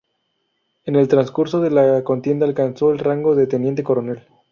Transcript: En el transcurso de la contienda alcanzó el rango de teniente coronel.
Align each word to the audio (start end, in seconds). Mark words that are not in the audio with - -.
En 0.85 0.95
el 0.95 1.07
transcurso 1.07 1.59
de 1.59 1.69
la 1.69 2.03
contienda 2.03 2.47
alcanzó 2.47 2.91
el 2.91 2.97
rango 2.97 3.35
de 3.35 3.45
teniente 3.45 3.83
coronel. 3.83 4.25